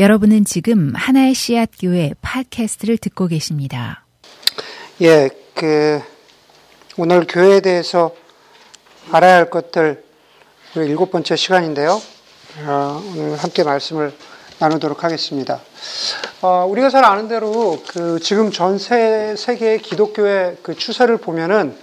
[0.00, 4.06] 여러분은 지금 하나의 씨앗 교회 팟캐스트를 듣고 계십니다.
[5.02, 6.00] 예, 그
[6.96, 8.14] 오늘 교회에 대해서
[9.12, 10.02] 알아야 할 것들
[10.74, 12.00] 우리 일곱 번째 시간인데요.
[12.66, 14.14] 어, 오늘 함께 말씀을
[14.58, 15.60] 나누도록 하겠습니다.
[16.40, 21.76] 어, 우리가 잘 아는 대로 그 지금 전 세, 세계의 기독교의 그 추세를 보면은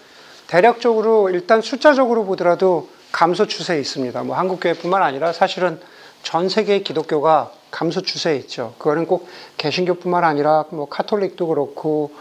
[0.48, 4.24] 대략적으로 일단 숫자적으로 보더라도 감소 추세에 있습니다.
[4.24, 5.80] 뭐 한국 교회뿐만 아니라 사실은
[6.24, 8.74] 전 세계의 기독교가 감소 추세에 있죠.
[8.78, 9.28] 그거는 꼭
[9.58, 12.12] 개신교뿐만 아니라 뭐 카톨릭도 그렇고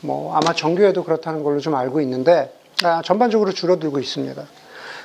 [0.00, 2.52] 뭐 아마 정교회도 그렇다는 걸로 좀 알고 있는데
[2.84, 4.42] 아, 전반적으로 줄어들고 있습니다.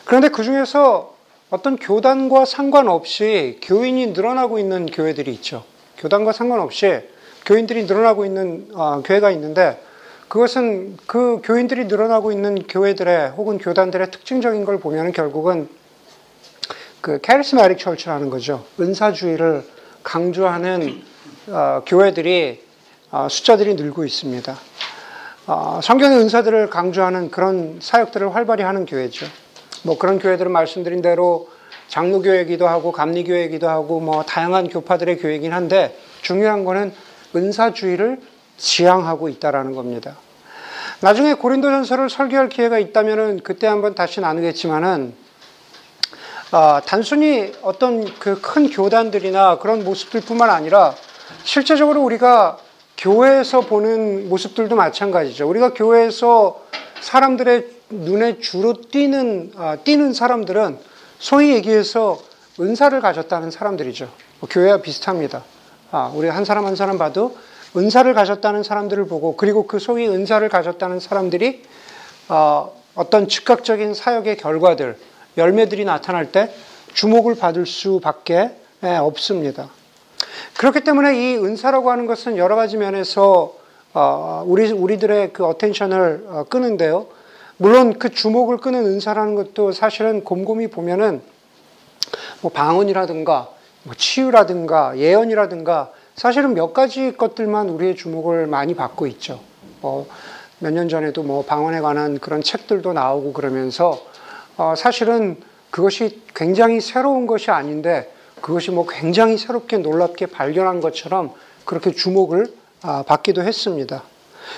[0.06, 1.16] 그런데 그 중에서
[1.50, 5.64] 어떤 교단과 상관없이 교인이 늘어나고 있는 교회들이 있죠.
[5.98, 7.02] 교단과 상관없이
[7.46, 9.82] 교인들이 늘어나고 있는 어, 교회가 있는데
[10.28, 15.68] 그것은 그 교인들이 늘어나고 있는 교회들의 혹은 교단들의 특징적인 걸 보면 결국은
[17.02, 18.64] 그 캐리스마틱 철치라는 거죠.
[18.80, 19.66] 은사주의를
[20.04, 21.02] 강조하는
[21.48, 22.64] 어, 교회들이
[23.12, 24.56] 어, 숫자들이 늘고 있습니다.
[25.48, 29.26] 어, 성경의 은사들을 강조하는 그런 사역들을 활발히 하는 교회죠.
[29.84, 31.50] 뭐 그런 교회들은 말씀드린 대로
[31.88, 36.94] 장로교회이기도 하고 감리교회이기도 하고 뭐 다양한 교파들의 교회이긴 한데 중요한 거는
[37.36, 38.22] 은사주의를
[38.58, 40.16] 지향하고 있다라는 겁니다.
[41.02, 45.14] 나중에 고린도전서를 설교할 기회가 있다면은 그때 한번 다시 나누겠지만은
[46.52, 50.94] 어, 단순히 어떤 그 큰 교단들이나 그런 모습들 뿐만 아니라
[51.44, 52.58] 실제적으로 우리가
[52.98, 55.48] 교회에서 보는 모습들도 마찬가지죠.
[55.50, 56.62] 우리가 교회에서
[57.00, 60.78] 사람들의 눈에 주로 띄는 아, 띄는 사람들은
[61.20, 62.20] 소위 얘기해서
[62.60, 64.10] 은사를 가졌다는 사람들이죠.
[64.40, 65.44] 뭐 교회와 비슷합니다.
[65.92, 67.38] 아, 우리 한 사람 한 사람 봐도
[67.78, 71.64] 은사를 가졌다는 사람들을 보고 그리고 그 소위 은사를 가졌다는 사람들이
[72.28, 74.98] 어, 어떤 즉각적인 사역의 결과들
[75.38, 76.54] 열매들이 나타날 때
[76.94, 78.52] 주목을 받을 수밖에
[78.84, 79.70] 예, 없습니다.
[80.58, 83.54] 그렇기 때문에 이 은사라고 하는 것은 여러 가지 면에서
[83.94, 87.08] 어, 우리 우리들의 그 attention을 어, 끄는데요.
[87.58, 91.22] 물론 그 주목을 끄는 은사라는 것도 사실은 곰곰이 보면은
[92.42, 93.50] 뭐 방언이라든가
[93.84, 99.40] 뭐 치유라든가 예언이라든가 사실은 몇 가지 것들만 우리의 주목을 많이 받고 있죠.
[99.82, 100.08] 뭐
[100.64, 104.00] 몇 년 전에도 뭐 방언에 관한 그런 책들도 나오고 그러면서
[104.62, 105.38] 어, 사실은
[105.72, 111.32] 그것이 굉장히 새로운 것이 아닌데 그것이 뭐 굉장히 새롭게 놀랍게 발견한 것처럼
[111.66, 112.46] 그렇게 주목을
[112.84, 114.04] 아, 받기도 했습니다.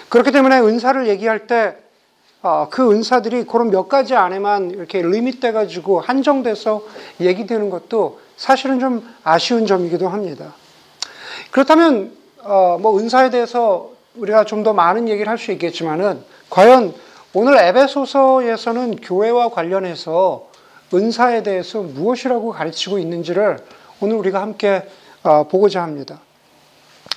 [0.09, 1.69] 그렇기 때문에 은사를 얘기할 때그
[2.41, 6.83] 어, 은사들이 그런 몇 가지 안에만 이렇게 리밋돼 가지고 한정돼서
[7.21, 10.53] 얘기되는 것도 사실은 좀 아쉬운 점이기도 합니다.
[11.51, 16.93] 그렇다면 어, 뭐 은사에 대해서 우리가 좀 더 많은 얘기를 할 수 있겠지만은 과연
[17.35, 20.49] 오늘 에베소서에서는 교회와 관련해서
[20.94, 23.57] 은사에 대해서 무엇이라고 가르치고 있는지를
[24.01, 24.88] 오늘 우리가 함께
[25.23, 26.19] 어, 보고자 합니다.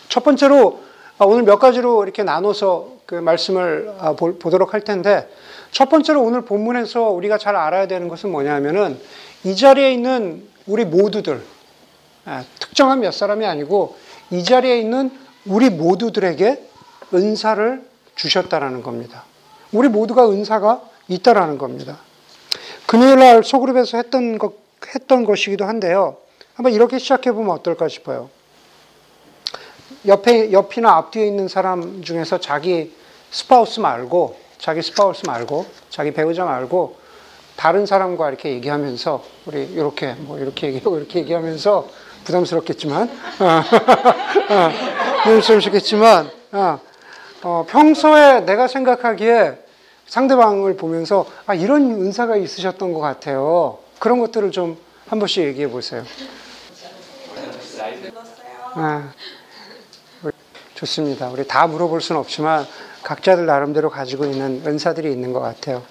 [0.09, 0.81] 첫 번째로
[1.19, 5.29] 어, 오늘 몇 가지로 이렇게 나눠서 그 말씀을 어, 보도록 할 텐데
[5.71, 8.99] 첫 번째로 오늘 본문에서 우리가 잘 알아야 되는 것은 뭐냐면은
[9.45, 11.43] 이 자리에 있는 우리 모두들
[12.59, 13.97] 특정한 몇 사람이 아니고
[14.31, 15.11] 이 자리에 있는
[15.45, 16.67] 우리 모두들에게
[17.13, 19.25] 은사를 주셨다라는 겁니다.
[19.77, 21.99] 우리 모두가 은사가 있다라는 겁니다.
[22.87, 24.55] 금요일 날 소그룹에서 했던 것,
[24.95, 26.17] 했던 것이기도 한데요.
[26.55, 28.31] 한번 이렇게 시작해 보면 어떨까 싶어요.
[30.07, 32.95] 옆에, 옆이나 앞뒤에 있는 사람 중에서 자기
[33.31, 36.97] spouse 말고, 자기 spouse 말고, 자기 배우자 말고,
[37.57, 41.89] 다른 사람과 이렇게 얘기하면서, 우리 이렇게, 뭐 이렇게 얘기하고 이렇게 얘기하면서,
[42.25, 43.11] 부담스럽겠지만,
[43.41, 43.45] 어,
[44.55, 44.71] 어,
[45.25, 46.81] 부담스럽겠지만, 어,
[47.43, 49.66] 어, 평소에 내가 생각하기에
[50.07, 53.79] 상대방을 보면서 아, 이런 은사가 있으셨던 것 같아요.
[53.99, 56.05] 그런 것들을 좀 한 번씩 얘기해 보세요.
[58.75, 59.13] 아,
[60.75, 61.29] 좋습니다.
[61.31, 62.67] 우리 다 물어볼 수는 없지만
[63.05, 65.85] 각자들 나름대로 가지고 있는 은사들이 있는 것 같아요.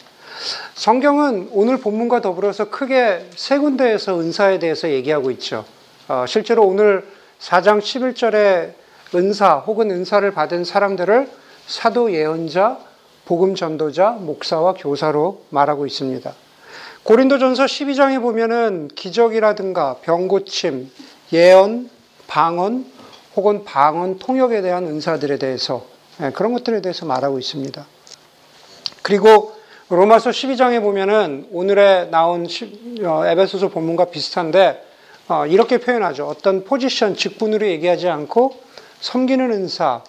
[0.74, 5.64] 성경은 오늘 본문과 더불어서 크게 세 군데에서 은사에 대해서 얘기하고 있죠.
[6.10, 7.08] 어, 실제로 오늘
[7.40, 8.74] 4장 11절에
[9.16, 11.32] 은사 혹은 은사를 받은 사람들을
[11.68, 12.80] 사도 예언자,
[13.26, 16.34] 복음 전도자, 목사와 교사로 말하고 있습니다.
[17.04, 20.92] 고린도전서 12장에 보면은 기적이라든가 병고침,
[21.34, 21.90] 예언,
[22.28, 22.86] 방언
[23.36, 25.86] 혹은 방언 통역에 대한 은사들에 대해서
[26.22, 27.86] 예, 그런 것들에 대해서 말하고 있습니다.
[29.02, 29.54] 그리고
[29.90, 32.48] 로마서 12장에 보면은 오늘에 나온
[33.04, 34.84] 어, 에베소서 본문과 비슷한데
[35.28, 36.28] 어, 이렇게 표현하죠.
[36.28, 38.60] 어떤 포지션, 직분으로 얘기하지 않고
[39.02, 40.04] 섬기는 은사,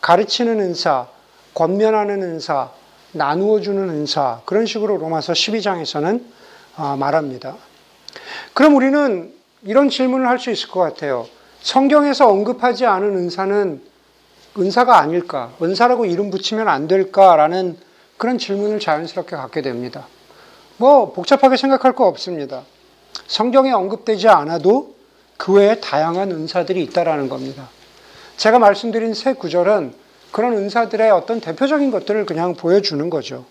[0.00, 1.06] 가르치는 은사,
[1.54, 2.70] 권면하는 은사,
[3.12, 6.22] 나누어 주는 은사 그런 식으로 로마서 12장에서는
[6.76, 7.56] 아, 말합니다.
[8.54, 9.32] 그럼 우리는
[9.62, 11.26] 이런 질문을 할 수 있을 것 같아요.
[11.60, 13.82] 성경에서 언급하지 않은 은사는
[14.58, 15.52] 은사가 아닐까?
[15.62, 17.76] 은사라고 이름 붙이면 안 될까라는
[18.16, 20.06] 그런 질문을 자연스럽게 갖게 됩니다.
[20.76, 22.62] 뭐 복잡하게 생각할 거 없습니다.
[23.26, 24.94] 성경에 언급되지 않아도
[25.36, 27.68] 그 외에 다양한 은사들이 있다라는 겁니다.
[28.36, 29.94] 제가 말씀드린 세 구절은
[30.32, 33.44] 그런 은사들의 어떤 대표적인 것들을 그냥 보여주는 거죠.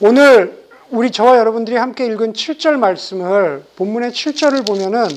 [0.00, 5.08] 오늘 우리 저와 여러분들이 함께 읽은 7절 말씀을 본문의 7절을 보면은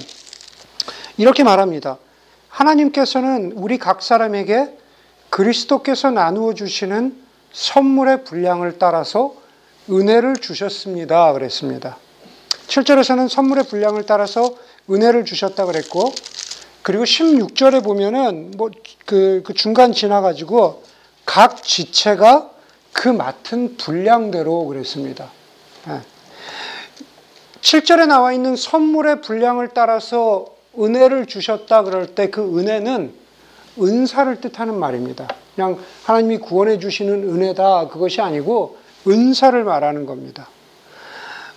[1.18, 1.98] 이렇게 말합니다.
[2.50, 4.78] 하나님께서는 우리 각 사람에게
[5.30, 7.16] 그리스도께서 나누어 주시는
[7.54, 9.36] 선물의 분량을 따라서
[9.90, 11.32] 은혜를 주셨습니다.
[11.34, 11.98] 그랬습니다.
[12.68, 14.56] 7절에서는 선물의 분량을 따라서
[14.90, 16.12] 은혜를 주셨다 그랬고,
[16.84, 20.84] 그리고 16절에 보면은 뭐그 그 중간 지나가지고
[21.26, 22.50] 각 지체가
[22.92, 25.30] 그 맡은 분량대로 그랬습니다.
[27.62, 30.46] 7절에 나와 있는 선물의 분량을 따라서
[30.78, 33.14] 은혜를 주셨다 그럴 때 그 은혜는
[33.80, 35.28] 은사를 뜻하는 말입니다.
[35.56, 38.78] 그냥 하나님이 구원해 주시는 은혜다 그것이 아니고
[39.08, 40.48] 은사를 말하는 겁니다.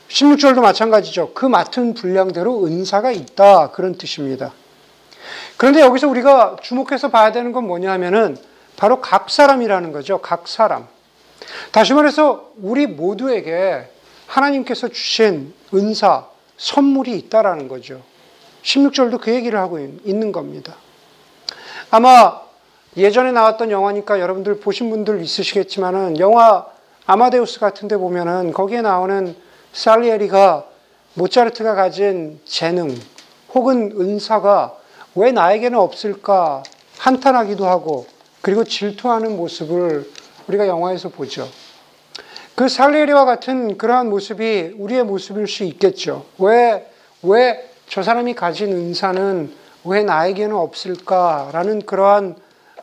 [0.08, 1.32] 16절도 마찬가지죠.
[1.34, 4.52] 그 맡은 분량대로 은사가 있다 그런 뜻입니다.
[5.56, 8.36] 그런데 여기서 우리가 주목해서 봐야 되는 건 뭐냐면은
[8.76, 10.18] 바로 각 사람이라는 거죠.
[10.18, 10.86] 각 사람.
[11.70, 13.88] 다시 말해서 우리 모두에게
[14.26, 18.02] 하나님께서 주신 은사, 선물이 있다라는 거죠.
[18.62, 20.74] 16절도 그 얘기를 하고 있는 겁니다.
[21.90, 22.40] 아마
[22.96, 26.66] 예전에 나왔던 영화니까 여러분들 보신 분들 있으시겠지만은 영화
[27.06, 29.36] 아마데우스 같은 데 보면은 거기에 나오는
[29.72, 30.64] 살리에리가
[31.14, 32.96] 모차르트가 가진 재능
[33.52, 34.76] 혹은 은사가
[35.14, 36.62] 왜 나에게는 없을까
[36.98, 38.06] 한탄하기도 하고
[38.40, 40.10] 그리고 질투하는 모습을
[40.48, 41.48] 우리가 영화에서 보죠.
[42.54, 46.26] 그 살리에리와 같은 그러한 모습이 우리의 모습일 수 있겠죠.
[46.38, 46.88] 왜,
[47.22, 49.52] 왜 저 사람이 가진 은사는
[49.84, 52.36] 왜 나에게는 없을까라는 그러한,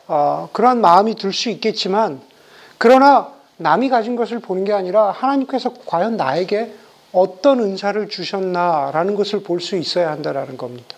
[0.06, 2.20] 어, 그러한 마음이 들 수 있겠지만,
[2.78, 6.72] 그러나 남이 가진 것을 보는 게 아니라 하나님께서 과연 나에게
[7.12, 10.96] 어떤 은사를 주셨나라는 것을 볼 수 있어야 한다라는 겁니다.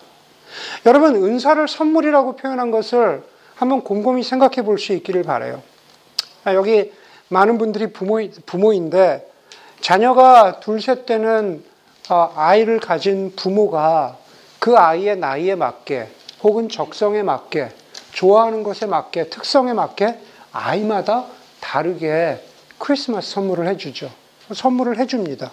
[0.85, 3.23] 여러분, 은사를 선물이라고 표현한 것을
[3.55, 5.61] 한번 곰곰이 생각해 볼 수 있기를 바래요.
[6.43, 6.91] 아, 여기
[7.29, 9.31] 많은 분들이 부모, 부모인데
[9.81, 11.63] 자녀가 둘셋 되는
[12.09, 14.17] 어, 아이를 가진 부모가
[14.59, 16.09] 그 아이의 나이에 맞게
[16.43, 17.69] 혹은 적성에 맞게
[18.11, 20.19] 좋아하는 것에 맞게 특성에 맞게
[20.51, 21.25] 아이마다
[21.59, 22.43] 다르게
[22.77, 24.11] 크리스마스 선물을 해주죠.
[24.53, 25.51] 선물을 해줍니다.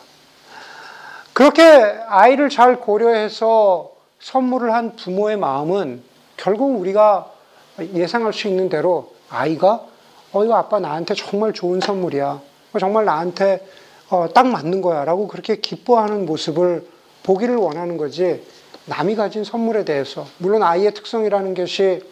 [1.32, 1.62] 그렇게
[2.08, 3.91] 아이를 잘 고려해서
[4.22, 6.02] 선물을 한 부모의 마음은
[6.36, 7.30] 결국 우리가
[7.92, 9.84] 예상할 수 있는 대로 아이가
[10.32, 12.40] 어, 이거 아빠 나한테 정말 좋은 선물이야.
[12.78, 13.66] 정말 나한테
[14.08, 15.04] 어, 딱 맞는 거야.
[15.04, 16.86] 라고 그렇게 기뻐하는 모습을
[17.22, 18.42] 보기를 원하는 거지.
[18.86, 20.26] 남이 가진 선물에 대해서.
[20.38, 22.02] 물론 아이의 특성이라는 것이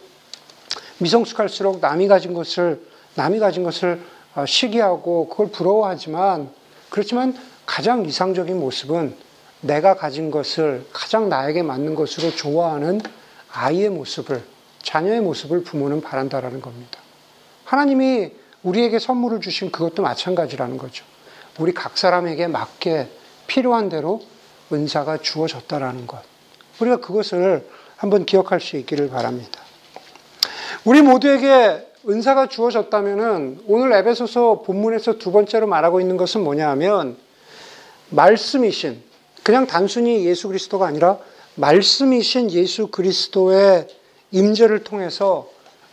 [0.99, 2.85] 미성숙할수록 남이 가진 것을,
[3.15, 4.01] 남이 가진 것을
[4.35, 6.49] 어, 시기하고 그걸 부러워하지만,
[6.89, 7.35] 그렇지만
[7.65, 9.15] 가장 이상적인 모습은
[9.61, 12.99] 내가 가진 것을 가장 나에게 맞는 것으로 좋아하는
[13.51, 14.43] 아이의 모습을,
[14.81, 16.99] 자녀의 모습을 부모는 바란다라는 겁니다.
[17.63, 18.31] 하나님이
[18.63, 21.05] 우리에게 선물을 주신 그것도 마찬가지라는 거죠.
[21.59, 23.07] 우리 각 사람에게 맞게
[23.47, 24.21] 필요한 대로
[24.71, 26.21] 은사가 주어졌다라는 것.
[26.79, 27.67] 우리가 그것을
[27.97, 29.61] 한번 기억할 수 있기를 바랍니다.
[30.85, 37.17] 우리 모두에게 은사가 주어졌다면은 오늘 에베소서 본문에서 두 번째로 말하고 있는 것은 뭐냐 하면
[38.09, 39.10] 말씀이신
[39.43, 41.17] 그냥 단순히 예수 그리스도가 아니라
[41.55, 43.87] 말씀이신 예수 그리스도의
[44.31, 45.49] 임재를 통해서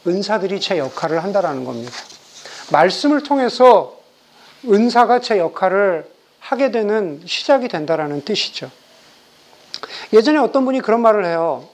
[0.07, 1.93] 은사들이 제 역할을 한다라는 겁니다.
[2.71, 3.99] 말씀을 통해서
[4.67, 6.09] 은사가 제 역할을
[6.41, 8.71] 하게 되는 시작이 된다라는 뜻이죠.
[10.13, 11.69] 예전에 어떤 분이 그런 말을 해요.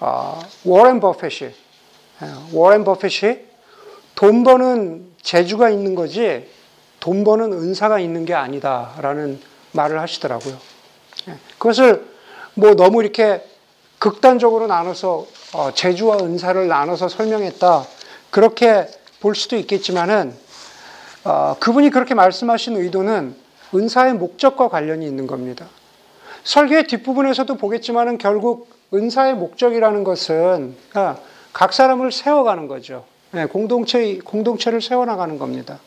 [0.00, 1.50] 어, 워렌 버핏이
[2.22, 3.38] 예, 워렌 버핏이
[4.14, 6.48] 돈 버는 재주가 있는 거지
[7.00, 9.40] 돈 버는 은사가 있는 게 아니다라는
[9.72, 10.56] 말을 하시더라고요.
[11.28, 12.04] 예, 그것을
[12.54, 13.44] 뭐 너무 이렇게
[13.98, 17.84] 극단적으로 나눠서 어, 재주와 은사를 나눠서 설명했다.
[18.30, 18.88] 그렇게
[19.20, 20.34] 볼 수도 있겠지만은
[21.24, 23.36] 어, 그분이 그렇게 말씀하신 의도는
[23.74, 25.66] 은사의 목적과 관련이 있는 겁니다.
[26.44, 31.16] 설교의 뒷부분에서도 보겠지만은 결국 은사의 목적이라는 것은 아,
[31.52, 33.04] 각 사람을 세워가는 거죠.
[33.30, 35.78] 네, 공동체, 공동체를 세워나가는 겁니다.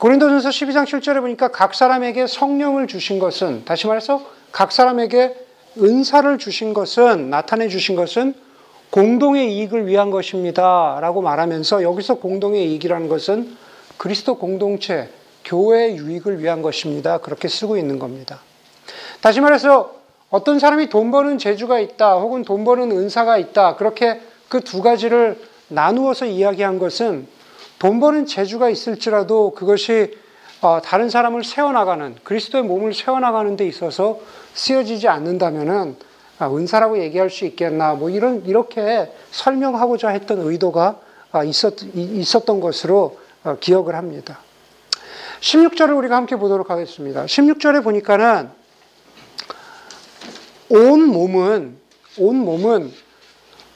[0.00, 5.36] 고린도전서 12장 7절에 보니까 각 사람에게 성령을 주신 것은, 다시 말해서 각 사람에게
[5.76, 8.32] 은사를 주신 것은, 나타내 주신 것은
[8.88, 10.96] 공동의 이익을 위한 것입니다.
[11.02, 13.54] 라고 말하면서 여기서 공동의 이익이라는 것은
[13.98, 15.10] 그리스도 공동체,
[15.44, 17.18] 교회의 유익을 위한 것입니다.
[17.18, 18.40] 그렇게 쓰고 있는 겁니다.
[19.20, 19.96] 다시 말해서
[20.30, 25.38] 어떤 사람이 돈 버는 재주가 있다, 혹은 돈 버는 은사가 있다, 그렇게 그 두 가지를
[25.68, 27.26] 나누어서 이야기한 것은
[27.80, 30.14] 돈 버는 재주가 있을지라도 그것이
[30.60, 34.20] 어, 다른 사람을 세워나가는, 그리스도의 몸을 세워나가는 데 있어서
[34.52, 35.96] 쓰여지지 않는다면은
[36.38, 41.00] 아, 은사라고 얘기할 수 있겠나, 뭐 이런, 이렇게 설명하고자 했던 의도가
[41.32, 44.40] 아, 있었, 있었던 것으로 어, 기억을 합니다.
[45.40, 47.24] 16절을 우리가 함께 보도록 하겠습니다.
[47.24, 48.50] 16절에 보니까는
[50.68, 51.78] 온 몸은
[52.18, 52.92] 온 몸은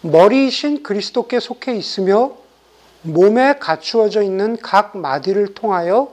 [0.03, 2.44] 머리이신 그리스도께 속해 있으며
[3.05, 6.13] 몸에 갖추어져 있는 각 마디를 통하여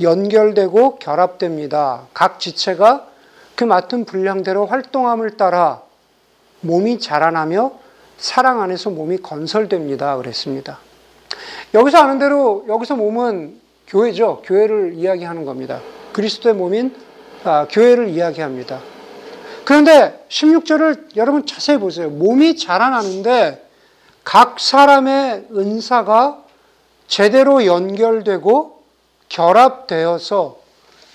[0.00, 2.02] 연결되고 결합됩니다.
[2.12, 3.06] 각 지체가
[3.54, 5.82] 그 맡은 분량대로 활동함을 따라
[6.60, 7.72] 몸이 자라나며
[8.18, 10.16] 사랑 안에서 몸이 건설됩니다.
[10.16, 10.78] 그랬습니다.
[11.74, 14.42] 여기서 아는 대로 여기서 몸은 교회죠.
[14.44, 15.80] 교회를 이야기하는 겁니다.
[16.12, 16.94] 그리스도의 몸인
[17.44, 18.80] 아, 교회를 이야기합니다.
[19.64, 22.08] 그런데 16절을 여러분 자세히 보세요.
[22.10, 23.64] 몸이 자라나는데
[24.24, 26.42] 각 사람의 은사가
[27.06, 28.82] 제대로 연결되고
[29.28, 30.58] 결합되어서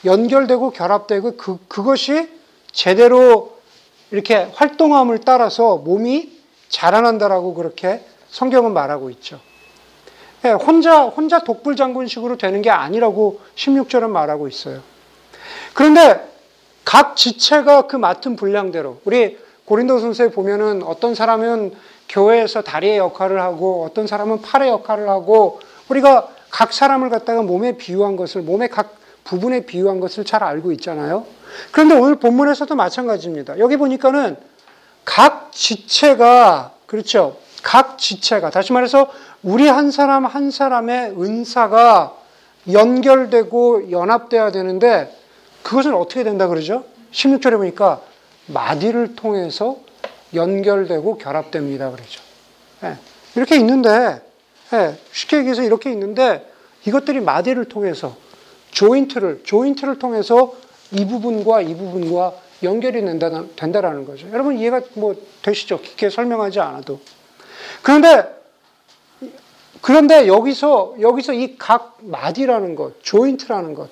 [0.05, 2.29] 연결되고 결합되고 그, 그것이
[2.71, 3.57] 제대로
[4.11, 6.37] 이렇게 활동함을 따라서 몸이
[6.69, 9.39] 자라난다라고 그렇게 성경은 말하고 있죠.
[10.45, 14.81] 예, 혼자, 혼자 독불장군식으로 되는 게 아니라고 16절은 말하고 있어요.
[15.73, 16.27] 그런데
[16.85, 21.75] 각 지체가 그 맡은 분량대로 우리 고린도 선수에 보면은 어떤 사람은
[22.09, 25.59] 교회에서 다리의 역할을 하고 어떤 사람은 팔의 역할을 하고
[25.89, 31.25] 우리가 각 사람을 갖다가 몸에 비유한 것을 몸의 각 부분에 비유한 것을 잘 알고 있잖아요.
[31.71, 33.59] 그런데 오늘 본문에서도 마찬가지입니다.
[33.59, 34.37] 여기 보니까는
[35.03, 37.37] 각 지체가 그렇죠.
[37.63, 39.09] 각 지체가 다시 말해서
[39.43, 42.13] 우리 한 사람 한 사람의 은사가
[42.71, 45.13] 연결되고 연합돼야 되는데
[45.63, 46.85] 그것은 어떻게 된다 그러죠?
[47.11, 48.01] 16절에 보니까
[48.47, 49.77] 마디를 통해서
[50.33, 52.21] 연결되고 결합됩니다 그러죠.
[52.81, 52.95] 네.
[53.35, 54.21] 이렇게 있는데
[54.71, 54.99] 네.
[55.11, 56.45] 쉽게 얘기해서 이렇게 있는데
[56.85, 58.15] 이것들이 마디를 통해서
[58.71, 60.53] 조인트를 조인트를 통해서
[60.91, 64.27] 이 부분과 이 부분과 연결이 된다, 된다라는 거죠.
[64.31, 65.79] 여러분 이해가 뭐 되시죠?
[65.81, 66.99] 깊게 설명하지 않아도.
[67.81, 68.35] 그런데
[69.81, 73.89] 그런데 여기서 여기서 이 각 마디라는 것, 조인트라는 것,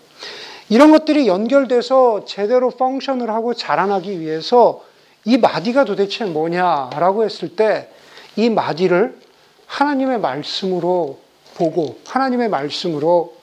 [0.70, 4.84] 이런 것들이 연결돼서 제대로 펑션을 하고 자라나기 위해서
[5.26, 7.90] 이 마디가 도대체 뭐냐라고 했을 때
[8.36, 9.18] 이 마디를
[9.66, 11.20] 하나님의 말씀으로
[11.56, 13.34] 보고 하나님의 말씀으로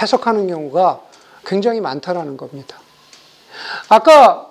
[0.00, 1.00] 해석하는 경우가
[1.44, 2.78] 굉장히 많다라는 겁니다.
[3.88, 4.50] 아까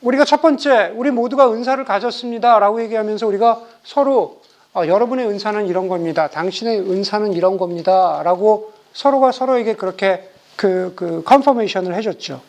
[0.00, 4.40] 우리가 첫 번째 우리 모두가 은사를 가졌습니다 라고 얘기하면서 우리가 서로
[4.74, 6.28] 어, 여러분의 은사는 이런 겁니다.
[6.28, 12.40] 당신의 은사는 이런 겁니다 라고 서로가 서로에게 그렇게 그, 그, confirmation을 해줬죠.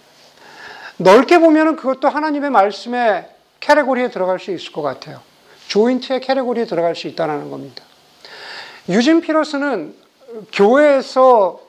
[1.00, 3.30] 넓게 보면은 그것도 하나님의 말씀의
[3.62, 5.22] category에 들어갈 수 있을 것 같아요.
[5.68, 7.84] joint의 category에 들어갈 수 있다는 겁니다.
[8.90, 9.96] 유진 피터슨은
[10.52, 11.62] 교회에서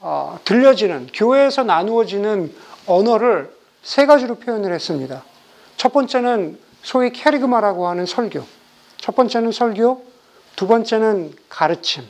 [0.00, 2.54] 어, 들려지는, 교회에서 나누어지는
[2.86, 3.50] 언어를
[3.82, 5.24] 세 가지로 표현을 했습니다.
[5.78, 8.44] 첫 번째는 소위 케리그마라고 하는 설교.
[8.98, 10.04] 첫 번째는 설교,
[10.56, 12.04] 두 번째는 가르침,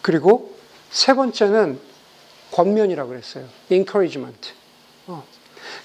[0.00, 0.56] 그리고
[0.90, 1.78] 세 번째는
[2.52, 3.44] 권면이라고 그랬어요.
[3.70, 4.54] encouragement.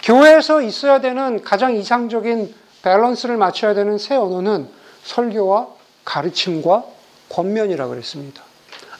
[0.01, 0.13] 어.
[0.13, 4.67] 교회에서 있어야 되는 가장 이상적인 밸런스를 맞춰야 되는 새 언어는
[5.03, 5.67] 설교와
[6.03, 6.83] 가르침과
[7.29, 8.43] 권면이라고 그랬습니다.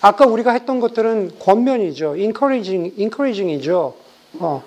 [0.02, 2.16] 아까 우리가 했던 것들은 권면이죠.
[2.18, 3.96] encouraging, encouraging이죠.
[4.40, 4.64] 어.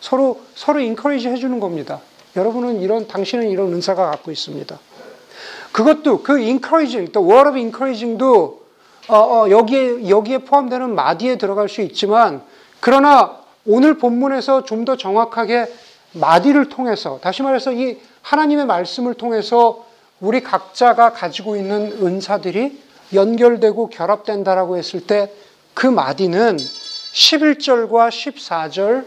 [0.00, 2.00] 서로, 서로 encourage 해주는 겁니다.
[2.34, 4.78] 여러분은 이런, 당신은 이런 은사가 갖고 있습니다.
[5.70, 8.62] 그것도 그 encouraging, 또 word of encouraging도
[9.08, 12.42] 어, 어, 여기에, 여기에 포함되는 마디에 들어갈 수 있지만,
[12.80, 15.72] 그러나 오늘 본문에서 좀 더 정확하게
[16.12, 19.86] 마디를 통해서, 다시 말해서 이 하나님의 말씀을 통해서
[20.20, 22.80] 우리 각자가 가지고 있는 은사들이
[23.14, 25.30] 연결되고 결합된다라고 했을 때
[25.74, 29.04] 그 마디는 11절과 14절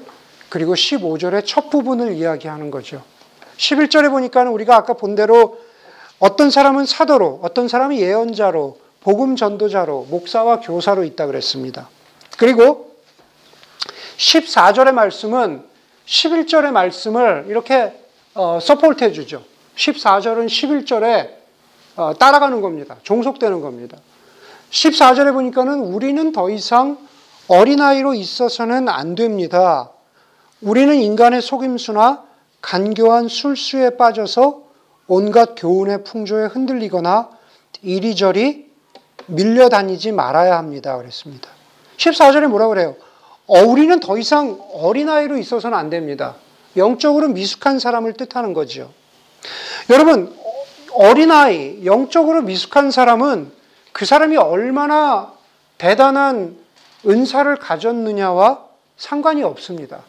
[0.49, 3.03] 그리고 15절의 첫 부분을 이야기하는 거죠.
[3.57, 5.59] 11절에 보니까 우리가 아까 본 대로
[6.19, 11.89] 어떤 사람은 사도로, 어떤 사람은 예언자로, 복음 전도자로 목사와 교사로 있다 그랬습니다.
[12.37, 12.84] 그리고
[14.17, 15.63] 14절의 말씀은
[16.05, 17.93] 11절의 말씀을 이렇게
[18.33, 19.43] 어, support 해 주죠.
[19.75, 21.29] 14절은 11절에
[21.95, 22.97] 어, 따라가는 겁니다.
[23.03, 23.97] 종속되는 겁니다.
[24.71, 26.97] 14절에 보니까는 우리는 더 이상
[27.47, 29.91] 어린아이로 있어서는 안 됩니다.
[30.61, 32.23] 우리는 인간의 속임수나
[32.61, 34.63] 간교한 술수에 빠져서
[35.07, 37.29] 온갖 교훈의 풍조에 흔들리거나
[37.83, 38.71] 이리저리
[39.27, 40.97] 밀려다니지 말아야 합니다.
[40.97, 41.49] 그랬습니다.
[41.97, 42.95] 14절에 뭐라 그래요?
[43.47, 46.35] 어, 우리는 더 이상 어린아이로 있어서는 안 됩니다.
[46.77, 48.91] 영적으로 미숙한 사람을 뜻하는 거죠.
[49.89, 50.35] 여러분,
[50.93, 53.51] 어린아이, 영적으로 미숙한 사람은
[53.91, 55.33] 그 사람이 얼마나
[55.77, 56.57] 대단한
[57.05, 58.63] 은사를 가졌느냐와
[58.97, 60.01] 상관이 없습니다.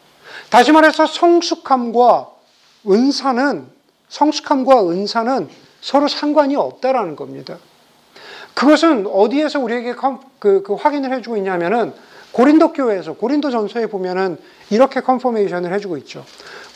[0.49, 2.29] 다시 말해서 성숙함과
[2.89, 3.67] 은사는,
[4.09, 5.49] 성숙함과 은사는
[5.81, 7.57] 서로 상관이 없다라는 겁니다.
[8.53, 9.93] 그것은 어디에서 우리에게
[10.39, 11.93] 그, 그 확인을 해주고 있냐면은
[12.31, 14.37] 고린도 교회에서 고린도 전서에 보면은
[14.69, 16.25] 이렇게 컨퍼메이션을 해주고 있죠.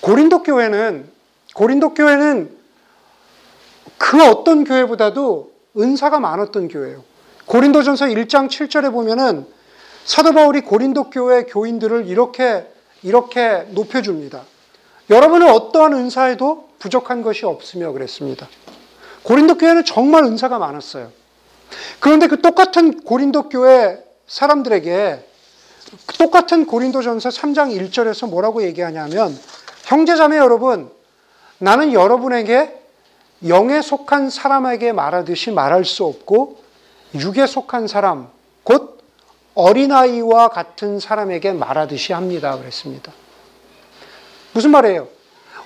[0.02, 1.10] 고린도 교회는
[1.54, 2.58] 고린도 교회는
[3.98, 7.04] 그 어떤 교회보다도 은사가 많았던 교회예요.
[7.46, 9.46] 고린도전서 1장 7절에 보면은
[10.06, 12.68] 사도 바울이 고린도 교회 교인들을 이렇게
[13.04, 14.44] 이렇게 높여줍니다.
[15.10, 18.48] 여러분은 어떠한 은사에도 부족한 것이 없으며 그랬습니다.
[19.24, 21.12] 고린도 교회는 정말 은사가 많았어요.
[22.00, 25.28] 그런데 그 똑같은 고린도 교회 사람들에게
[26.18, 29.38] 똑같은 고린도전서 3장 1절에서 뭐라고 얘기하냐면
[29.84, 30.90] 형제자매 여러분
[31.58, 32.80] 나는 여러분에게
[33.48, 36.62] 영에 속한 사람에게 말하듯이 말할 수 없고
[37.16, 38.30] 육에 속한 사람
[38.64, 39.00] 곧
[39.54, 42.58] 어린아이와 같은 사람에게 말하듯이 합니다.
[42.58, 43.12] 그랬습니다.
[44.54, 45.08] 무슨 말이에요?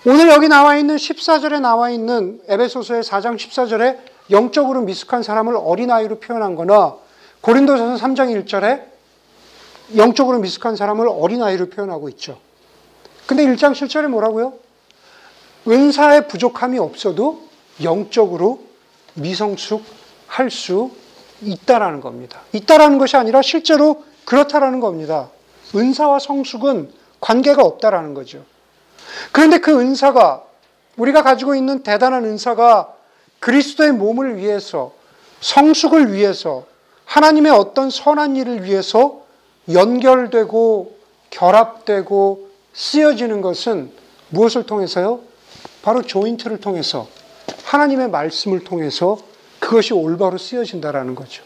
[0.08, 3.98] 오늘 여기 나와 있는 14절에 나와 있는 에베소서의 4장 14절에
[4.32, 6.96] 영적으로 미숙한 사람을 어린아이로 표현한 거나
[7.42, 8.95] 고린도전서 3장 1절에
[9.96, 12.40] 영적으로 미숙한 사람을 어린아이로 표현하고 있죠.
[13.28, 14.54] 근데 1장 7절에 뭐라고요?
[15.68, 17.44] 은사의 부족함이 없어도
[17.84, 18.62] 영적으로
[19.16, 20.92] 미성숙할 수
[21.42, 22.42] 있다라는 겁니다.
[22.54, 25.30] 있다라는 것이 아니라 실제로 그렇다라는 겁니다.
[25.76, 28.44] 은사와 성숙은 관계가 없다라는 거죠.
[29.32, 30.44] 그런데 그 은사가
[30.98, 32.94] 우리가 가지고 있는 대단한 은사가
[33.40, 34.94] 그리스도의 몸을 위해서
[35.42, 36.66] 성숙을 위해서
[37.06, 39.25] 하나님의 어떤 선한 일을 위해서
[39.72, 40.96] 연결되고
[41.30, 43.92] 결합되고 쓰여지는 것은
[44.30, 45.22] 무엇을 통해서요?
[45.82, 47.08] 바로 조인트를 통해서
[47.64, 49.18] 하나님의 말씀을 통해서
[49.60, 51.44] 그것이 올바로 쓰여진다라는 거죠.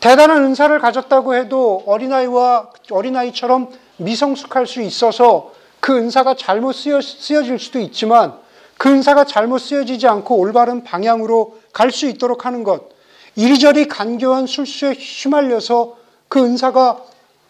[0.00, 7.78] 대단한 은사를 가졌다고 해도 어린아이와 어린아이처럼 미성숙할 수 있어서 그 은사가 잘못 쓰여, 쓰여질 수도
[7.80, 8.34] 있지만
[8.78, 12.88] 그 은사가 잘못 쓰여지지 않고 올바른 방향으로 갈 수 있도록 하는 것.
[13.36, 15.96] 이리저리 간교한 술수에 휘말려서
[16.28, 17.04] 그 은사가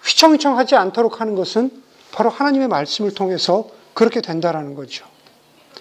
[0.04, 1.70] 휘청휘청하지 않도록 하는 것은
[2.12, 5.06] 바로 하나님의 말씀을 통해서 그렇게 된다라는 거죠.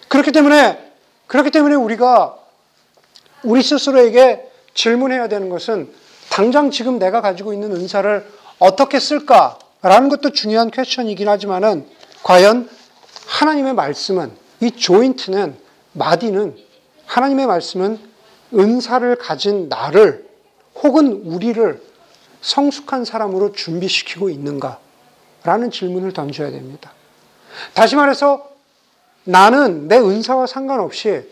[0.08, 0.92] 그렇기 때문에
[1.28, 2.36] 그렇기 때문에 우리가
[3.44, 5.94] 우리 스스로에게 질문해야 되는 것은
[6.30, 8.26] 당장 지금 내가 가지고 있는 은사를
[8.60, 11.88] 어떻게 쓸까라는 것도 중요한 퀘션이긴 하지만은
[12.24, 12.70] 과연
[13.28, 15.56] 하나님의 말씀은 이 조인트는
[15.94, 16.58] 마디는
[17.06, 18.00] 하나님의 말씀은
[18.54, 20.28] 은사를 가진 나를
[20.76, 21.82] 혹은 우리를
[22.42, 24.80] 성숙한 사람으로 준비시키고 있는가?
[25.44, 26.92] 라는 질문을 던져야 됩니다.
[27.74, 28.50] 다시 말해서
[29.24, 31.24] 나는 내 은사와 상관없이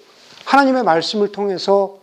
[0.46, 2.00] 하나님의 말씀을 통해서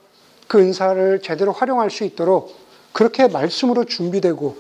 [0.49, 2.55] 그 은사를 제대로 활용할 수 있도록
[2.93, 4.57] 그렇게 말씀으로 준비되고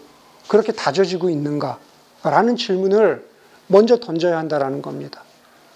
[0.48, 1.78] 그렇게 다져지고 있는가?
[2.22, 3.26] 라는 질문을
[3.66, 5.22] 먼저 던져야 한다라는 겁니다.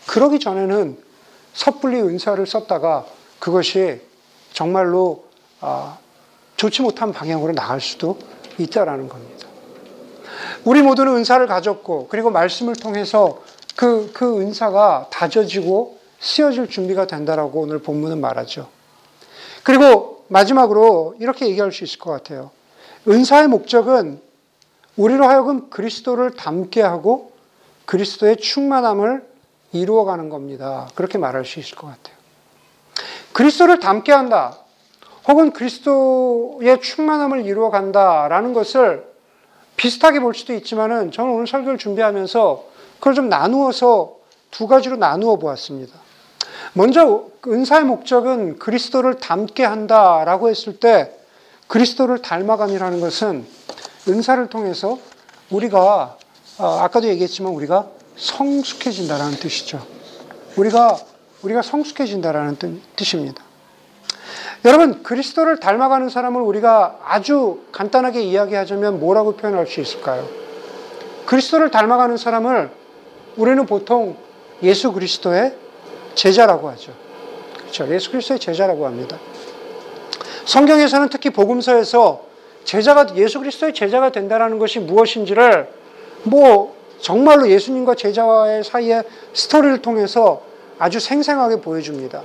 [0.07, 0.98] 그러기 전에는
[1.54, 3.07] 섣불리 은사를 썼다가
[3.38, 4.00] 그것이
[4.52, 5.24] 정말로
[5.61, 5.98] 아,
[6.57, 8.18] 좋지 못한 방향으로 나갈 수도
[8.59, 9.47] 있다라는 겁니다.
[10.64, 13.42] 우리 모두는 은사를 가졌고 그리고 말씀을 통해서
[13.77, 18.68] 그, 그 은사가 다져지고 쓰여질 준비가 된다라고 오늘 본문은 말하죠.
[19.62, 22.51] 그리고 마지막으로 이렇게 얘기할 수 있을 것 같아요.
[23.07, 24.21] 은사의 목적은
[24.97, 27.33] 우리로 하여금 그리스도를 닮게 하고
[27.87, 29.27] 그리스도의 충만함을
[29.73, 30.88] 이루어가는 겁니다.
[30.94, 32.16] 그렇게 말할 수 있을 것 같아요.
[33.33, 34.59] 그리스도를 닮게 한다.
[35.29, 39.07] 혹은 그리스도의 충만함을 이루어 간다라는 것을
[39.77, 42.64] 비슷하게 볼 수도 있지만은 저는 오늘 설교를 준비하면서
[42.99, 44.17] 그걸 좀 나누어서
[44.51, 45.93] 두 가지로 나누어 보았습니다.
[46.73, 51.14] 먼저 은사의 목적은 그리스도를 닮게 한다라고 했을 때
[51.67, 53.47] 그리스도를 닮아감이라는 것은
[54.09, 54.99] 은사를 통해서
[55.51, 56.17] 우리가
[56.59, 59.87] 어, 아까도 얘기했지만 우리가 성숙해진다라는 뜻이죠.
[60.57, 60.99] 우리가
[61.43, 62.57] 우리가 성숙해진다라는
[62.97, 63.48] 뜻입니다.
[64.64, 70.27] 여러분 그리스도를 닮아가는 사람을 우리가 아주 간단하게 이야기하자면 뭐라고 표현할 수 있을까요?
[71.27, 72.71] 그리스도를 닮아가는 사람을
[73.37, 74.16] 우리는 보통
[74.62, 75.55] 예수 그리스도의
[76.14, 76.92] 제자라고 하죠.
[77.59, 77.92] 그렇죠.
[77.94, 79.18] 예수 그리스도의 제자라고 합니다.
[80.47, 82.25] 성경에서는 특히 복음서에서
[82.64, 85.68] 제자가 예수 그리스도의 제자가 된다라는 것이 무엇인지를
[86.25, 90.42] 뭐 정말로 예수님과 제자와의 사이의 스토리를 통해서
[90.79, 92.23] 아주 생생하게 보여줍니다.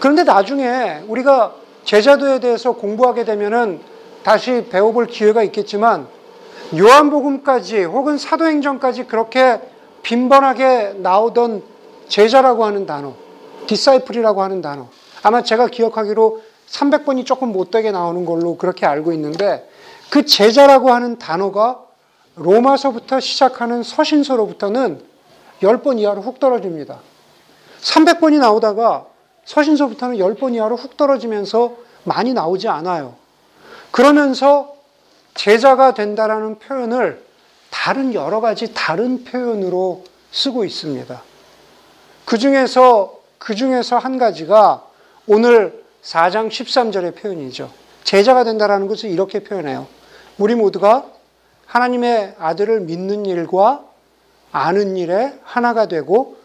[0.00, 1.54] 그런데 나중에 우리가
[1.84, 3.80] 제자도에 대해서 공부하게 되면은
[4.22, 6.08] 다시 배워볼 기회가 있겠지만
[6.76, 9.60] 요한복음까지 혹은 사도행전까지 그렇게
[10.02, 11.62] 빈번하게 나오던
[12.08, 13.14] 제자라고 하는 단어,
[13.66, 14.88] 디사이플이라고 하는 단어.
[15.22, 19.68] 아마 제가 기억하기로 300번이 조금 못되게 나오는 걸로 그렇게 알고 있는데
[20.10, 21.80] 그 제자라고 하는 단어가
[22.36, 25.00] 로마서부터 시작하는 서신서로부터는
[25.62, 26.98] 10번 이하로 훅 떨어집니다.
[27.80, 29.06] 300번이 나오다가
[29.46, 33.14] 서신서부터는 10번 이하로 훅 떨어지면서 많이 나오지 않아요.
[33.90, 34.76] 그러면서
[35.34, 37.24] 제자가 된다라는 표현을
[37.70, 41.22] 다른 여러 가지 다른 표현으로 쓰고 있습니다.
[42.24, 44.84] 그 중에서, 그 중에서 한 가지가
[45.26, 47.70] 오늘 4장 13절의 표현이죠.
[48.04, 49.86] 제자가 된다라는 것을 이렇게 표현해요.
[50.38, 51.06] 우리 모두가
[51.66, 53.84] 하나님의 아들을 믿는 일과
[54.52, 56.36] 아는 일에 하나가 되고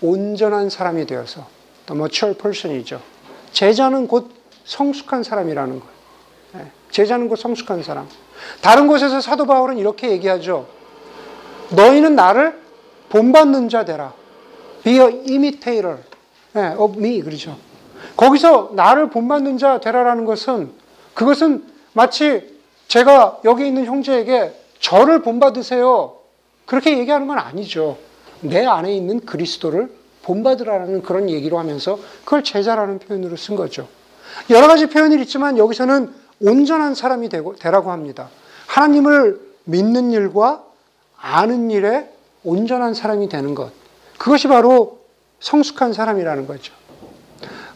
[0.00, 1.57] 온전한 사람이 되어서
[1.88, 3.00] the mature person이죠.
[3.52, 4.30] 제자는 곧
[4.64, 5.92] 성숙한 사람이라는 거예요.
[6.56, 8.06] 예, 제자는 곧 성숙한 사람.
[8.60, 10.66] 다른 곳에서 사도 바울은 이렇게 얘기하죠.
[11.70, 12.60] 너희는 나를
[13.08, 14.12] 본받는 자 되라.
[14.84, 15.98] Be a imitator
[16.76, 17.20] of me.
[17.22, 17.56] 그러죠.
[18.16, 20.72] 거기서 나를 본받는 자 되라라는 것은
[21.14, 26.16] 그것은 마치 제가 여기 있는 형제에게 저를 본받으세요.
[26.64, 27.98] 그렇게 얘기하는 건 아니죠.
[28.40, 29.97] 내 안에 있는 그리스도를
[30.28, 33.88] 본받으라는 그런 얘기로 하면서 그걸 제자라는 표현으로 쓴 거죠.
[34.50, 38.28] 여러 가지 표현이 있지만 여기서는 온전한 사람이 되고, 되라고 합니다.
[38.66, 40.62] 하나님을 믿는 일과
[41.16, 42.12] 아는 일에
[42.44, 43.72] 온전한 사람이 되는 것.
[44.18, 44.98] 그것이 바로
[45.40, 46.74] 성숙한 사람이라는 거죠.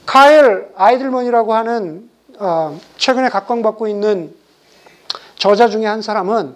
[0.04, 4.34] 카엘 아이들먼이라고 하는 어, 최근에 각광받고 있는
[5.36, 6.54] 저자 중에 한 사람은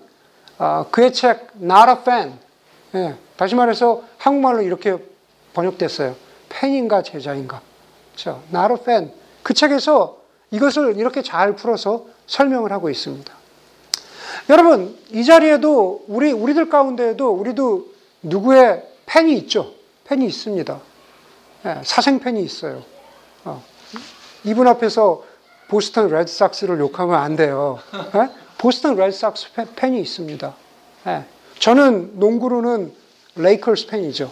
[0.59, 2.39] 어, 그의 책 Not a Fan
[2.95, 4.97] 예, 다시 말해서 한국말로 이렇게
[5.57, 6.15] 번역됐어요.
[6.51, 7.63] 팬인가 제자인가.
[8.13, 8.43] 그렇죠?
[8.53, 10.19] Not 그 책에서
[10.51, 13.33] 이것을 이렇게 잘 풀어서 설명을 하고 있습니다.
[14.51, 17.87] 여러분 이 자리에도 우리 우리들 가운데에도 우리도
[18.23, 19.73] 누구의 팬이 있죠.
[20.05, 20.81] 팬이 있습니다.
[21.65, 22.83] 예, 사생 팬이 있어요.
[23.45, 23.63] 어,
[24.45, 25.25] 이분 앞에서
[25.69, 27.81] 보스턴 레드삭스를 욕하면 안 돼요.
[28.15, 28.31] 예?
[28.59, 30.55] 보스턴 레드삭스 팬이 있습니다.
[31.07, 31.25] 예,
[31.59, 32.93] 저는 농구로는
[33.37, 34.31] 레이커스 팬이죠.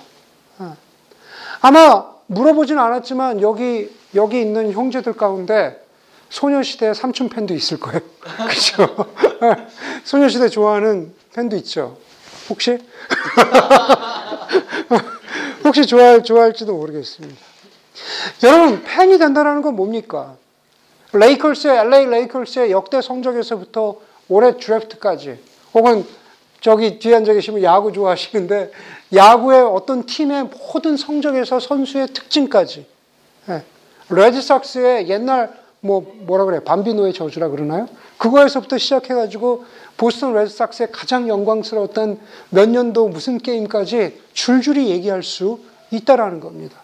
[1.64, 1.66] 예.
[1.66, 5.82] 아마 물어보진 않았지만 여기 여기 있는 형제들 가운데
[6.28, 8.00] 소녀시대 삼촌 팬도 있을 거예요.
[8.20, 9.06] 그렇죠?
[10.04, 11.96] 소녀시대 좋아하는 팬도 있죠.
[12.50, 12.78] 혹시?
[15.64, 17.40] 혹시 좋아할, 좋아할지도 모르겠습니다.
[18.42, 20.36] 여러분, 팬이 된다는 건 뭡니까?
[21.12, 23.96] 레이커스의, LA 레이커스의 역대 성적에서부터
[24.28, 25.38] 올해 드래프트까지,
[25.72, 26.04] 혹은
[26.64, 28.72] 저기 뒤에 앉아 계신 분 야구 좋아하시는데,
[29.12, 32.86] 야구의 어떤 팀의 모든 성적에서 선수의 특징까지,
[33.44, 33.62] 네.
[34.08, 37.86] 레드삭스의 옛날 뭐 뭐라 그래 밤비노의 저주라 그러나요?
[38.16, 39.66] 그거에서부터 시작해가지고
[39.98, 45.58] 보스턴 레드삭스의 가장 영광스러웠던 몇 년도 무슨 게임까지 줄줄이 얘기할 수
[45.90, 46.82] 있다라는 겁니다.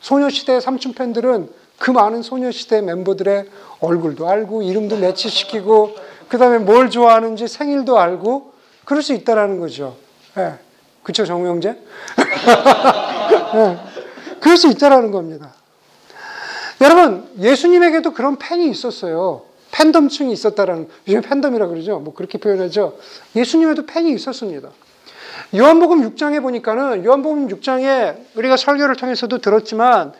[0.00, 3.44] 소녀시대 삼촌 팬들은 그 많은 소녀시대 멤버들의
[3.78, 5.94] 얼굴도 알고 이름도 매치시키고
[6.26, 8.55] 그 다음에 뭘 좋아하는지 생일도 알고
[8.86, 9.96] 그럴 수 있다라는 거죠.
[10.34, 10.54] 네.
[11.02, 11.76] 그쵸 정명재?
[13.54, 13.78] 네.
[14.40, 15.54] 그럴 수 있다라는 겁니다.
[16.80, 19.42] 여러분, 예수님에게도 그런 팬이 있었어요.
[19.72, 21.98] 팬덤층이 있었다라는, 요즘 팬덤이라 그러죠.
[21.98, 22.96] 뭐 그렇게 표현하죠.
[23.34, 24.70] 예수님에도 팬이 있었습니다.
[25.54, 30.12] 요한복음 6장에 보니까는, 요한복음 6장에 우리가 설교를 통해서도 들었지만,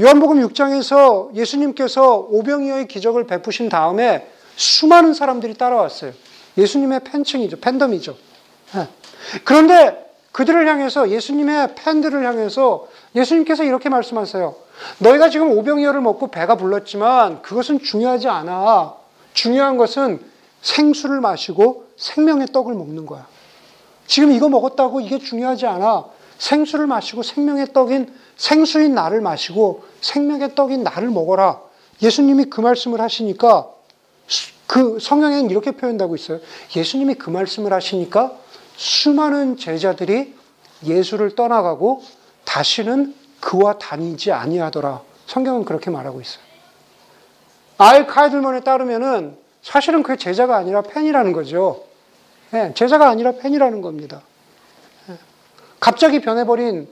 [0.00, 6.12] 요한복음 6장에서 예수님께서 오병이어의 기적을 베푸신 다음에 수많은 사람들이 따라왔어요.
[6.58, 7.60] 예수님의 팬층이죠.
[7.60, 8.16] 팬덤이죠.
[8.76, 8.88] 예.
[9.44, 14.54] 그런데 그들을 향해서 예수님의 팬들을 향해서 예수님께서 이렇게 말씀하세요.
[14.98, 18.94] 너희가 지금 오병이어를 먹고 배가 불렀지만 그것은 중요하지 않아.
[19.32, 20.20] 중요한 것은
[20.62, 23.26] 생수를 마시고 생명의 떡을 먹는 거야.
[24.06, 26.06] 지금 이거 먹었다고 이게 중요하지 않아.
[26.38, 31.60] 생수를 마시고 생명의 떡인 생수인 나를 마시고 생명의 떡인 나를 먹어라.
[32.00, 33.68] 예수님이 그 말씀을 하시니까
[34.68, 36.40] 그 성경에는 이렇게 표현하고 있어요.
[36.76, 38.32] 예수님이 그 말씀을 하시니까
[38.76, 40.34] 수많은 제자들이
[40.84, 42.02] 예수를 떠나가고
[42.44, 45.00] 다시는 그와 다니지 아니하더라.
[45.26, 46.44] 성경은 그렇게 말하고 있어요.
[47.78, 51.84] 카일 아이들만에 따르면은 사실은 그 제자가 아니라 팬이라는 거죠.
[52.50, 54.20] 네, 제자가 아니라 팬이라는 겁니다.
[55.06, 55.14] 네.
[55.80, 56.88] 갑자기 변해버린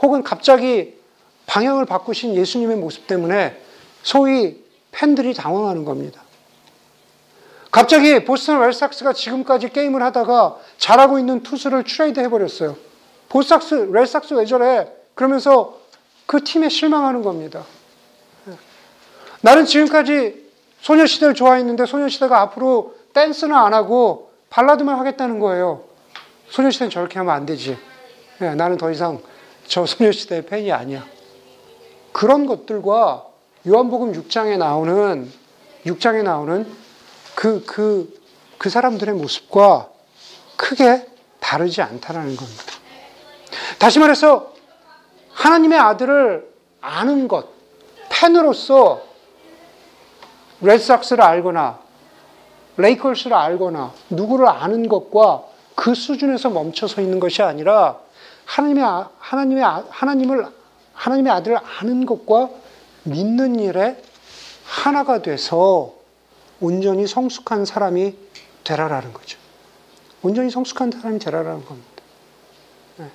[0.00, 0.98] 혹은 갑자기
[1.46, 3.60] 방향을 바꾸신 예수님의 모습 때문에
[4.02, 6.21] 소위 팬들이 당황하는 겁니다.
[7.72, 12.76] 갑자기 보스턴 레드삭스가 지금까지 게임을 하다가 잘하고 있는 투수를 트레이드 해버렸어요.
[13.30, 14.92] 보스삭스, 레드삭스 왜 저래?
[15.14, 15.80] 그러면서
[16.26, 17.64] 그 팀에 실망하는 겁니다.
[19.40, 20.50] 나는 지금까지
[20.82, 25.84] 소녀시대를 좋아했는데 소녀시대가 앞으로 댄스는 안 하고 발라드만 하겠다는 거예요.
[26.50, 27.78] 소녀시대는 저렇게 하면 안 되지.
[28.42, 29.18] 예, 나는 더 이상
[29.66, 31.06] 저 소녀시대의 팬이 아니야.
[32.12, 33.24] 그런 것들과
[33.66, 35.32] 요한복음 6장에 나오는
[35.86, 36.81] 6장에 나오는
[37.34, 38.20] 그, 그,
[38.58, 39.88] 그 사람들의 모습과
[40.56, 41.06] 크게
[41.40, 42.62] 다르지 않다라는 겁니다.
[43.78, 44.54] 다시 말해서
[45.30, 47.48] 하나님의 아들을 아는 것,
[48.08, 49.02] 팬으로서
[50.60, 51.80] 레드삭스를 알거나
[52.76, 57.98] 레이컬스를 알거나 누구를 아는 것과 그 수준에서 멈춰 서 있는 것이 아니라
[58.44, 60.46] 하나님의 아, 하나님의 아, 하나님을
[60.94, 62.50] 하나님의 아들을 아는 것과
[63.04, 64.00] 믿는 일에
[64.64, 65.94] 하나가 돼서
[66.62, 68.14] 온전히 성숙한 사람이
[68.64, 69.38] 되라라는 거죠.
[70.22, 71.90] 온전히 성숙한 사람이 되라라는 겁니다.
[72.96, 73.06] 네.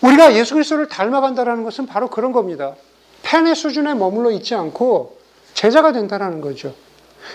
[0.00, 2.76] 우리가 예수 그리스도를 닮아간다라는 것은 바로 그런 겁니다.
[3.22, 5.18] 팬의 수준에 머물러 있지 않고
[5.54, 6.74] 제자가 된다라는 거죠.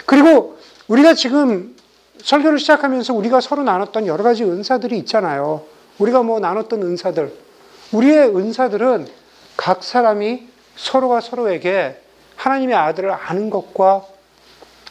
[0.06, 1.76] 그리고 우리가 지금
[2.24, 5.63] 설교를 시작하면서 우리가 서로 나눴던 여러 가지 은사들이 있잖아요.
[6.00, 7.34] 우리가 뭐 나눴던 은사들.
[7.92, 9.08] 우리의 은사들은
[9.58, 12.02] 각 사람이 서로가 서로에게
[12.36, 14.06] 하나님의 아들을 아는 것과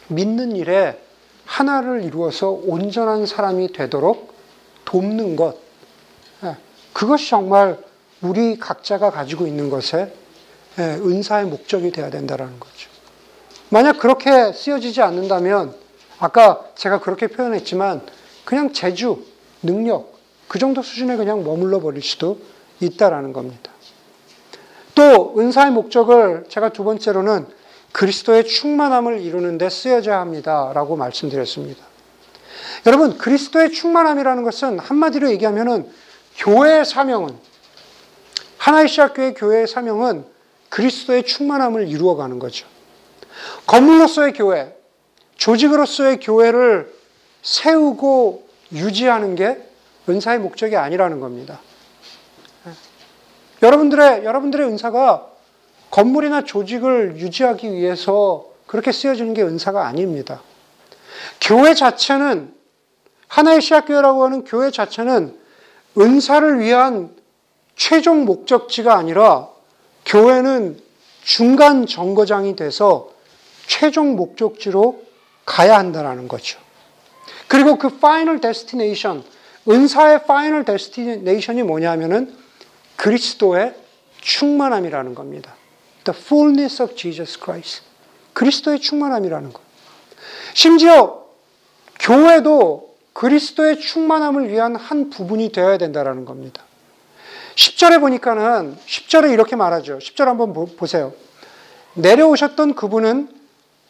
[0.08, 1.00] 믿는 일에
[1.44, 4.34] 하나를 이루어서 온전한 사람이 되도록
[4.84, 5.56] 돕는 것.
[6.44, 6.56] 예,
[6.92, 7.78] 그것이 정말
[8.20, 10.12] 우리 각자가 가지고 있는 것에
[10.78, 12.90] 예, 은사의 목적이 되어야 된다는 거죠.
[13.68, 15.74] 만약 그렇게 쓰여지지 않는다면
[16.18, 18.02] 아까 제가 그렇게 표현했지만
[18.44, 19.24] 그냥 재주,
[19.62, 20.16] 능력
[20.48, 22.38] 그 정도 수준에 그냥 머물러 버릴 수도
[22.80, 23.72] 있다라는 겁니다.
[24.94, 27.46] 또 은사의 목적을 제가 두 번째로는
[27.96, 31.82] 그리스도의 충만함을 이루는 데 쓰여져야 합니다 라고 말씀드렸습니다.
[32.84, 35.90] 여러분, 그리스도의 충만함이라는 것은 한마디로 얘기하면은
[36.36, 37.34] 교회의 사명은
[38.58, 40.26] 하나의 시학교회 교회의 사명은
[40.68, 42.66] 그리스도의 충만함을 이루어가는 거죠.
[43.66, 44.76] 건물로서의 교회,
[45.36, 46.92] 조직으로서의 교회를
[47.40, 49.56] 세우고 유지하는 게
[50.06, 51.60] 은사의 목적이 아니라는 겁니다.
[53.62, 55.35] 여러분들의, 여러분들의 은사가
[55.90, 60.42] 건물이나 조직을 유지하기 위해서 그렇게 쓰여지는 게 은사가 아닙니다.
[61.40, 62.54] 교회 자체는,
[63.28, 65.38] 하나의 시학교회라고 하는 교회 자체는
[65.98, 67.14] 은사를 위한
[67.74, 69.48] 최종 목적지가 아니라
[70.04, 70.80] 교회는
[71.22, 73.10] 중간 정거장이 돼서
[73.66, 75.02] 최종 목적지로
[75.44, 76.58] 가야 한다는 거죠.
[77.48, 79.24] 그리고 그 final destination,
[79.68, 82.36] 은사의 final destination이 뭐냐면은
[82.96, 83.74] 그리스도의
[84.20, 85.54] 충만함이라는 겁니다.
[86.06, 87.82] The fullness of Jesus Christ.
[88.32, 89.60] 그리스도의 충만함이라는 것.
[90.54, 91.26] 심지어
[91.98, 96.62] 교회도 그리스도의 충만함을 위한 한 부분이 되어야 된다는 겁니다.
[97.56, 99.98] 10절에 보니까는 10절에 이렇게 말하죠.
[99.98, 101.14] 10절 한번 보세요.
[101.94, 103.28] 내려오셨던 그분은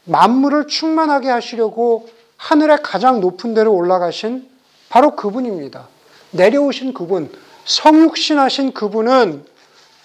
[0.05, 4.49] 만물을 충만하게 하시려고 하늘의 가장 높은 데로 올라가신
[4.89, 5.89] 바로 그분입니다.
[6.31, 7.33] 내려오신 그분,
[7.65, 9.45] 성육신하신 그분은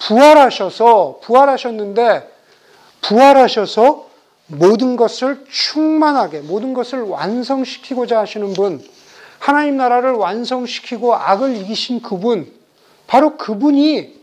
[0.06, 2.30] 부활하셔서, 부활하셨는데,
[3.02, 4.10] 부활하셔서
[4.46, 8.84] 모든 것을 충만하게, 모든 것을 완성시키고자 하시는 분,
[9.38, 12.52] 하나님 나라를 완성시키고 악을 이기신 그분,
[13.06, 14.20] 바로 그분이,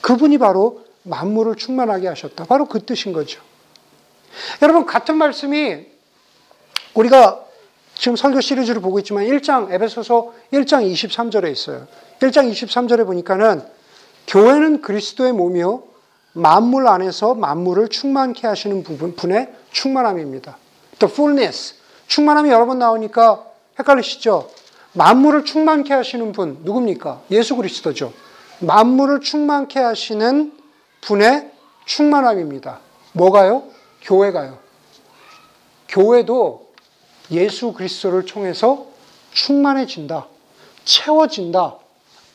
[0.00, 2.44] 그분이 바로 만물을 충만하게 하셨다.
[2.44, 3.40] 바로 그 뜻인 거죠.
[4.62, 5.86] 여러분, 같은 말씀이
[6.94, 7.44] 우리가
[7.94, 11.86] 지금 설교 시리즈를 보고 있지만 1장, 에베소서 1장 23절에 있어요.
[12.20, 13.75] 1장 23절에 보니까는
[14.26, 15.82] 교회는 그리스도의 몸이요.
[16.32, 20.58] 만물 안에서 만물을 충만케 하시는 부분, 분의 충만함입니다.
[20.98, 21.74] The fullness.
[22.08, 23.44] 충만함이 여러 번 나오니까
[23.78, 24.50] 헷갈리시죠?
[24.92, 27.22] 만물을 충만케 하시는 분, 누굽니까?
[27.30, 28.12] 예수 그리스도죠.
[28.60, 30.52] 만물을 충만케 하시는
[31.02, 31.50] 분의
[31.84, 32.80] 충만함입니다.
[33.12, 33.64] 뭐가요?
[34.02, 34.58] 교회가요.
[35.88, 36.66] 교회도
[37.30, 38.86] 예수 그리스도를 통해서
[39.32, 40.26] 충만해진다.
[40.84, 41.76] 채워진다.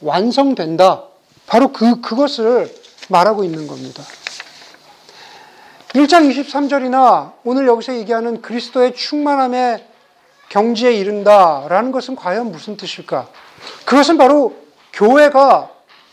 [0.01, 1.10] 완성된다.
[1.47, 2.73] 바로 그, 그것을
[3.09, 4.03] 말하고 있는 겁니다.
[5.89, 9.85] 1장 23절이나 오늘 여기서 얘기하는 그리스도의 충만함의
[10.49, 13.27] 경지에 이른다라는 것은 과연 무슨 뜻일까?
[13.85, 14.55] 그것은 바로
[14.93, 15.69] 교회가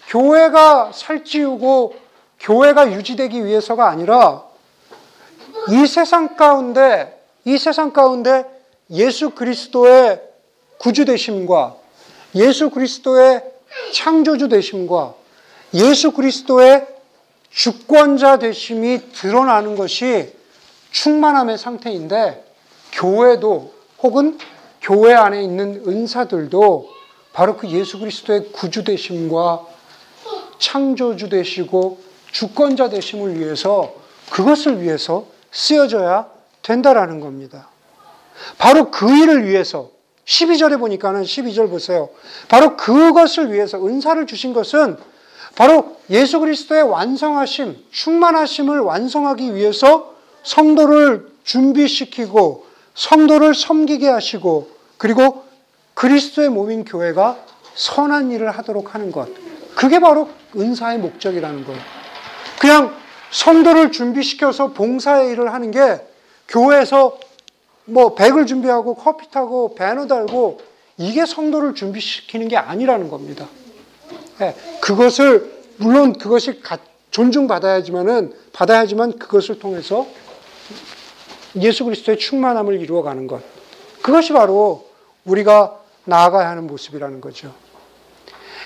[0.09, 1.95] 교회가 살찌우고
[2.41, 4.45] 교회가 유지되기 위해서가 아니라
[5.71, 8.45] 이 세상 가운데 이 세상 가운데
[8.91, 10.23] 예수 그리스도의
[10.79, 11.77] 구주 되심과
[12.35, 13.43] 예수 그리스도의
[13.93, 15.15] 창조주 되심과
[15.75, 16.87] 예수 그리스도의
[17.51, 20.33] 주권자 되심이 드러나는 것이
[20.91, 22.45] 충만함의 상태인데
[22.93, 24.39] 교회도 혹은
[24.81, 26.89] 교회 안에 있는 은사들도
[27.33, 29.67] 바로 그 예수 그리스도의 구주 되심과
[30.59, 32.01] 창조주 되시고
[32.33, 33.95] 주권자 되심을 위해서
[34.31, 36.29] 그것을 위해서 쓰여져야
[36.63, 37.69] 된다라는 겁니다.
[38.59, 39.91] 바로 그 일을 위해서
[40.27, 42.11] 12절에 보니까는 12절 보세요.
[42.49, 44.99] 바로 그것을 위해서 은사를 주신 것은
[45.59, 55.43] 바로 예수 그리스도의 완성하심, 충만하심을 완성하기 위해서 성도를 준비시키고 성도를 섬기게 하시고 그리고
[55.95, 57.39] 그리스도의 몸인 교회가
[57.75, 59.29] 선한 일을 하도록 하는 것.
[59.75, 61.81] 그게 바로 은사의 목적이라는 거예요.
[62.61, 62.95] 그냥
[63.33, 66.01] 성도를 준비시켜서 봉사의 일을 하는 게
[66.47, 67.19] 교회에서
[67.85, 70.61] 뭐 백을 준비하고 커피 타고 배너 달고
[70.99, 73.49] 이게 성도를 준비시키는 게 아니라는 겁니다.
[74.39, 76.61] 네, 그것을 물론 그것이
[77.11, 80.07] 존중받아야지만은 받아야지만 그것을 통해서
[81.57, 83.43] 예수 그리스도의 충만함을 이루어가는 것.
[84.03, 84.89] 그것이 바로
[85.25, 87.53] 우리가 나아가야 하는 모습이라는 거죠.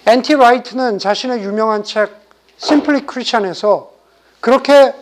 [0.06, 2.10] 앤티 라이트는 자신의 유명한 책
[2.56, 3.92] 심플리 크리스천에서
[4.40, 4.94] 그렇게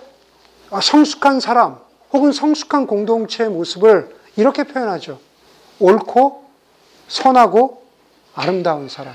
[0.71, 1.79] 성숙한 사람
[2.13, 5.19] 혹은 성숙한 공동체의 모습을 이렇게 표현하죠.
[5.79, 6.45] 옳고
[7.09, 7.83] 선하고
[8.35, 9.15] 아름다운 사람.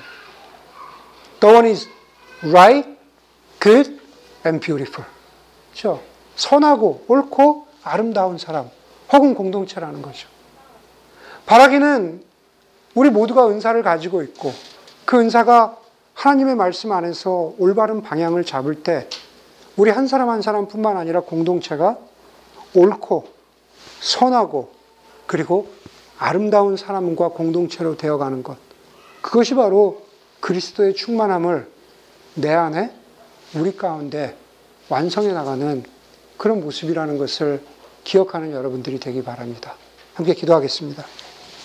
[1.45, 1.88] The one is
[2.41, 2.97] right,
[3.60, 4.01] good,
[4.43, 5.08] and beautiful.
[5.69, 6.01] 그렇죠?
[6.36, 8.71] 선하고 옳고 아름다운 사람
[9.13, 10.27] 혹은 공동체라는 거죠.
[11.45, 12.23] 바라기는
[12.95, 14.53] 우리 모두가 은사를 가지고 있고
[15.05, 15.77] 그 은사가
[16.15, 19.08] 하나님의 말씀 안에서 올바른 방향을 잡을 때
[19.77, 21.99] 우리 한 사람 한 사람뿐만 아니라 공동체가
[22.73, 23.27] 옳고
[23.99, 24.71] 선하고
[25.27, 25.67] 그리고
[26.17, 28.58] 아름다운 사람과 공동체로 되어가는 것.
[29.21, 30.04] 그것이 바로
[30.45, 31.67] 그리스도의 충만함을
[32.36, 32.91] 내 안에
[33.55, 34.36] 우리 가운데
[34.89, 35.84] 완성해 나가는
[36.38, 37.63] 그런 모습이라는 것을
[38.03, 39.75] 기억하는 여러분들이 되기 바랍니다.
[40.13, 41.03] 함께 기도하겠습니다.